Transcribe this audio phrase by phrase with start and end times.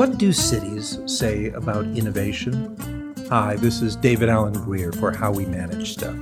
[0.00, 3.14] What do cities say about innovation?
[3.28, 6.16] Hi, this is David Alan Grier for How We Manage Stuff.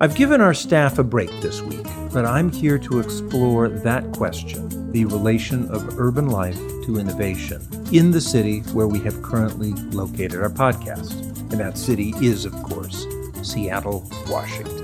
[0.00, 4.92] I've given our staff a break this week, but I'm here to explore that question
[4.92, 7.60] the relation of urban life to innovation
[7.90, 11.18] in the city where we have currently located our podcast.
[11.50, 13.04] And that city is, of course,
[13.42, 14.83] Seattle, Washington.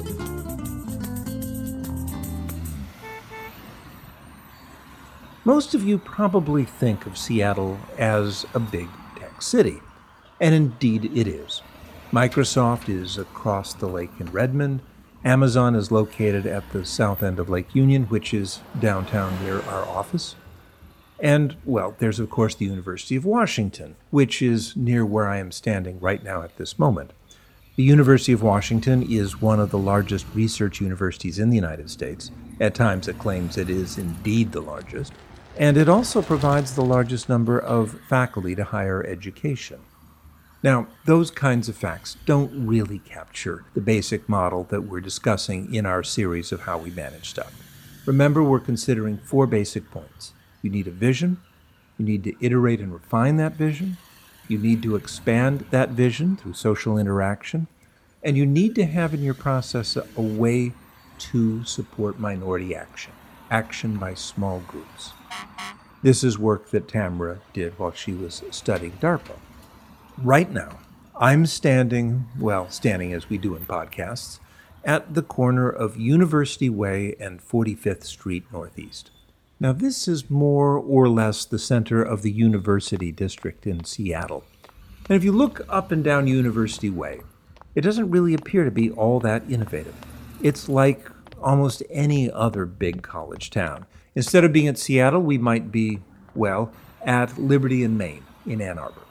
[5.45, 9.81] Most of you probably think of Seattle as a big tech city,
[10.39, 11.63] and indeed it is.
[12.13, 14.83] Microsoft is across the lake in Redmond.
[15.25, 19.89] Amazon is located at the south end of Lake Union, which is downtown near our
[19.89, 20.35] office.
[21.19, 25.53] And, well, there's of course the University of Washington, which is near where I am
[25.53, 27.15] standing right now at this moment.
[27.77, 32.31] The University of Washington is one of the largest research universities in the United States.
[32.61, 35.15] At times it claims it is indeed the largest
[35.61, 39.79] and it also provides the largest number of faculty to higher education.
[40.63, 45.85] Now, those kinds of facts don't really capture the basic model that we're discussing in
[45.85, 47.53] our series of how we manage stuff.
[48.07, 50.33] Remember, we're considering four basic points.
[50.63, 51.37] You need a vision,
[51.99, 53.99] you need to iterate and refine that vision,
[54.49, 57.67] you need to expand that vision through social interaction,
[58.23, 60.73] and you need to have in your process a, way
[61.19, 63.13] to support minority action,
[63.51, 65.13] action by small groups.
[66.03, 69.37] This is work that Tamra did while she was studying DARPA.
[70.17, 70.79] Right now,
[71.15, 74.39] I'm standing, well, standing as we do in podcasts,
[74.83, 79.11] at the corner of University Way and 45th Street Northeast.
[79.59, 84.45] Now, this is more or less the center of the University District in Seattle.
[85.09, 87.21] And if you look up and down University Way,
[87.75, 89.95] it doesn't really appear to be all that innovative.
[90.43, 91.11] It's like
[91.43, 93.85] almost any other big college town.
[94.15, 96.01] Instead of being at Seattle, we might be,
[96.35, 96.73] well,
[97.05, 99.03] at Liberty in Main, in Ann Arbor,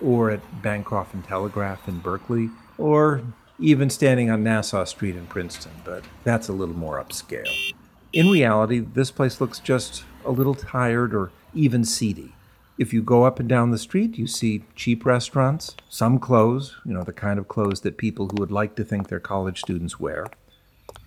[0.00, 3.22] or at Bancroft and Telegraph in Berkeley, or
[3.58, 7.72] even standing on Nassau Street in Princeton, but that's a little more upscale.
[8.12, 12.34] In reality, this place looks just a little tired or even seedy.
[12.76, 16.92] If you go up and down the street, you see cheap restaurants, some clothes, you
[16.92, 20.00] know, the kind of clothes that people who would like to think they're college students
[20.00, 20.26] wear,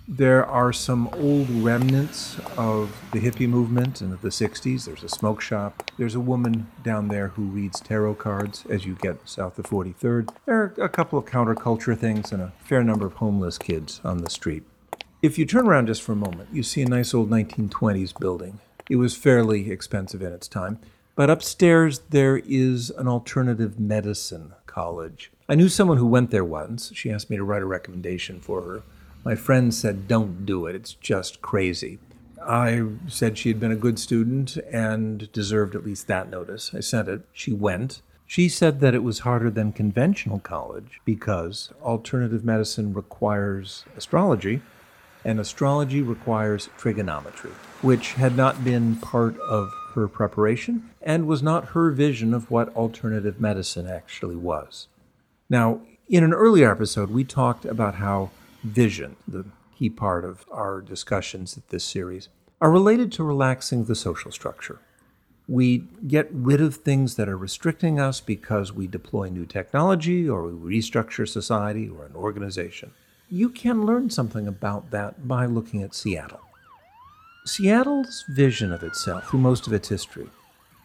[0.07, 4.85] there are some old remnants of the hippie movement in the 60s.
[4.85, 5.89] There's a smoke shop.
[5.97, 10.29] There's a woman down there who reads tarot cards as you get south of 43rd.
[10.45, 14.19] There are a couple of counterculture things and a fair number of homeless kids on
[14.19, 14.63] the street.
[15.21, 18.59] If you turn around just for a moment, you see a nice old 1920s building.
[18.89, 20.79] It was fairly expensive in its time.
[21.15, 25.31] But upstairs, there is an alternative medicine college.
[25.47, 26.91] I knew someone who went there once.
[26.93, 28.83] She asked me to write a recommendation for her.
[29.25, 30.75] My friend said, Don't do it.
[30.75, 31.97] It's just crazy.
[32.47, 36.71] I said she had been a good student and deserved at least that notice.
[36.75, 37.21] I sent it.
[37.33, 38.03] She went.
[38.27, 44.61] She said that it was harder than conventional college because alternative medicine requires astrology,
[45.23, 51.69] and astrology requires trigonometry, which had not been part of her preparation and was not
[51.69, 54.87] her vision of what alternative medicine actually was.
[55.49, 58.29] Now, in an earlier episode, we talked about how
[58.65, 59.45] vision, the
[59.77, 64.79] key part of our discussions at this series, are related to relaxing the social structure.
[65.47, 70.47] We get rid of things that are restricting us because we deploy new technology or
[70.47, 72.91] we restructure society or an organization.
[73.29, 76.41] You can learn something about that by looking at Seattle.
[77.45, 80.29] Seattle's vision of itself through most of its history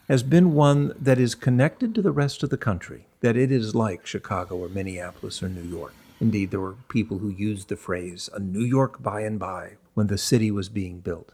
[0.09, 3.75] has been one that is connected to the rest of the country, that it is
[3.75, 5.95] like Chicago or Minneapolis or New York.
[6.21, 10.09] Indeed, there were people who used the phrase, a New York by and by, when
[10.09, 11.33] the city was being built.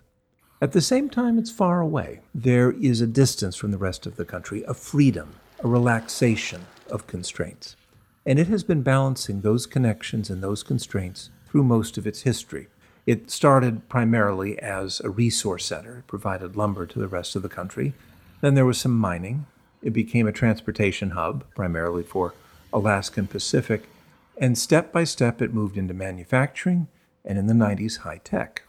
[0.63, 2.21] At the same time, it's far away.
[2.35, 7.07] There is a distance from the rest of the country, a freedom, a relaxation of
[7.07, 7.77] constraints.
[8.25, 12.69] And it has been balancing those connections and those constraints through most of its history.
[13.07, 17.49] It started primarily as a resource center, it provided lumber to the rest of the
[17.49, 17.95] country.
[18.41, 19.47] Then there was some mining.
[19.83, 22.35] It became a transportation hub, primarily for
[22.73, 23.89] Alaskan Pacific
[24.39, 26.89] and step by step, it moved into manufacturing
[27.25, 28.63] and in the 90s, high tech.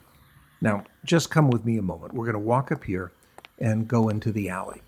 [0.62, 2.14] Now, just come with me a moment.
[2.14, 3.12] We're going to walk up here
[3.60, 4.81] and go into the alley.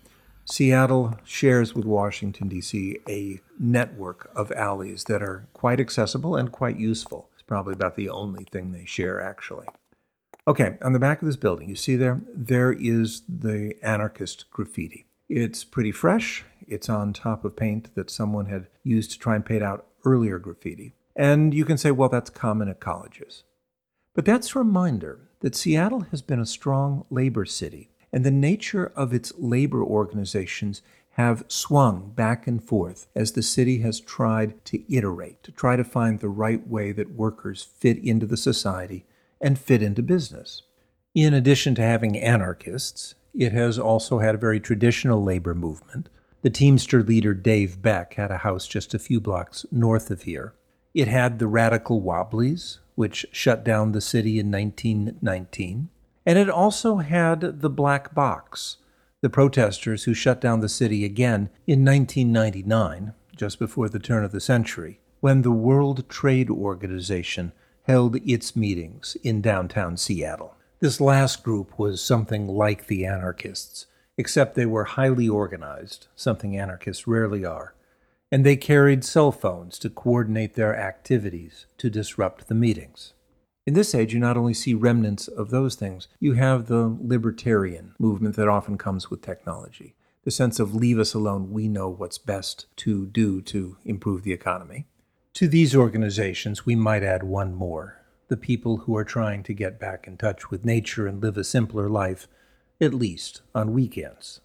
[0.44, 6.76] Seattle shares with Washington, D.C., a network of alleys that are quite accessible and quite
[6.76, 7.28] useful.
[7.34, 9.66] It's probably about the only thing they share, actually.
[10.48, 15.06] Okay, on the back of this building, you see there, there is the anarchist graffiti.
[15.28, 16.44] It's pretty fresh.
[16.66, 20.38] It's on top of paint that someone had used to try and paint out earlier
[20.38, 20.94] graffiti.
[21.16, 23.44] And you can say, well, that's common at colleges.
[24.14, 28.92] But that's a reminder that Seattle has been a strong labor city, and the nature
[28.96, 30.82] of its labor organizations
[31.14, 35.84] have swung back and forth as the city has tried to iterate, to try to
[35.84, 39.04] find the right way that workers fit into the society
[39.40, 40.62] and fit into business.
[41.14, 46.08] In addition to having anarchists, it has also had a very traditional labor movement.
[46.42, 50.54] The Teamster leader Dave Beck had a house just a few blocks north of here.
[50.94, 55.90] It had the radical Wobblies, which shut down the city in 1919.
[56.24, 58.78] And it also had the Black Blocs,
[59.20, 64.32] the protesters who shut down the city again in 1999, just before the turn of
[64.32, 67.52] the century, when the World Trade Organization
[67.82, 70.56] held its meetings in downtown Seattle.
[70.80, 73.84] This last group was something like the anarchists,
[74.16, 77.74] except they were highly organized, something anarchists rarely are,
[78.32, 83.14] and they carried cell phones to coordinate their activities to disrupt the meetings.
[83.66, 87.94] In this age, you not only see remnants of those things, you have the libertarian
[87.98, 89.94] movement that often comes with technology.
[90.24, 94.32] The sense of leave us alone, we know what's best to do to improve the
[94.32, 94.86] economy.
[95.34, 97.96] To these organizations, we might add one more
[98.28, 101.42] the people who are trying to get back in touch with nature and live a
[101.42, 102.28] simpler life,
[102.80, 104.40] at least on weekends.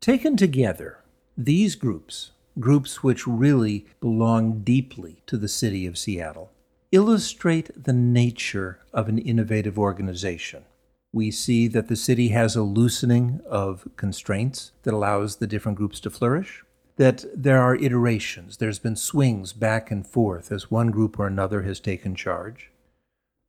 [0.00, 0.98] Taken together,
[1.36, 6.50] these groups, groups which really belong deeply to the city of Seattle,
[6.92, 10.64] illustrate the nature of an innovative organization.
[11.12, 16.00] We see that the city has a loosening of constraints that allows the different groups
[16.00, 16.64] to flourish,
[16.96, 21.62] that there are iterations, there's been swings back and forth as one group or another
[21.62, 22.70] has taken charge.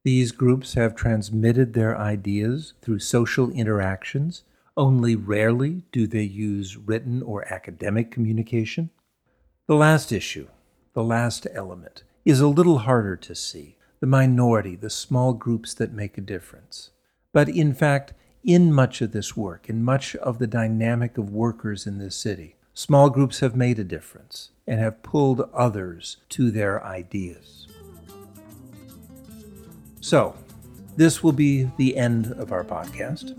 [0.06, 4.44] These groups have transmitted their ideas through social interactions.
[4.78, 8.92] Only rarely do they use written or academic communication.
[9.66, 10.48] The last issue,
[10.94, 15.92] the last element, is a little harder to see the minority, the small groups that
[15.92, 16.92] make a difference.
[17.34, 18.14] But in fact,
[18.44, 22.58] in much of this work, in much of the dynamic of workers in this city,
[22.76, 27.66] small groups have made a difference and have pulled others to their ideas.
[30.06, 30.36] So,
[30.98, 33.36] this will be the end of our podcast.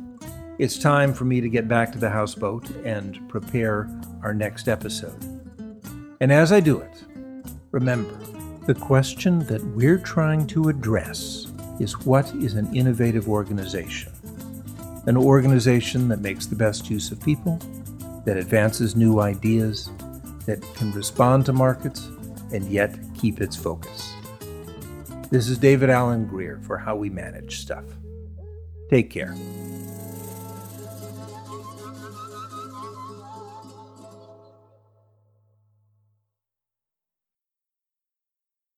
[0.58, 3.88] It's time for me to get back to the houseboat and prepare
[4.24, 5.16] our next episode.
[6.20, 7.04] And as I do it,
[7.70, 8.18] remember
[8.66, 11.46] the question that we're trying to address
[11.78, 14.10] is what is an innovative organization?
[15.06, 17.60] An organization that makes the best use of people,
[18.24, 19.88] that advances new ideas,
[20.46, 22.06] that can respond to markets,
[22.52, 24.15] and yet keep its focus.
[25.28, 27.84] This is David Alan Grier for How We Manage Stuff.
[28.88, 29.34] Take care.